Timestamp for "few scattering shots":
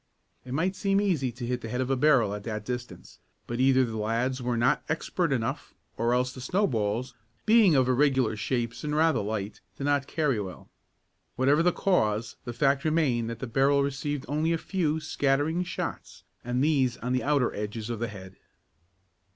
14.57-16.23